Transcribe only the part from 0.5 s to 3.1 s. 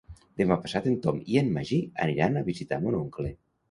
passat en Tom i en Magí aniran a visitar mon